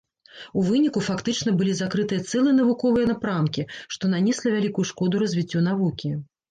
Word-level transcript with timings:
У 0.59 0.61
выніку 0.69 1.03
фактычна 1.07 1.53
былі 1.59 1.75
закрыты 1.81 2.19
цэлыя 2.31 2.57
навуковыя 2.63 3.05
напрамкі, 3.13 3.69
што 3.97 4.03
нанесла 4.19 4.47
вялікую 4.59 4.91
шкоду 4.95 5.15
развіццю 5.27 5.59
навукі. 5.71 6.09